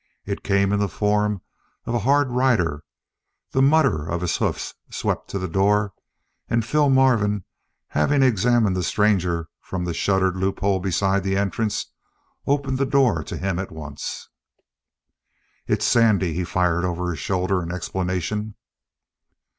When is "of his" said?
4.07-4.37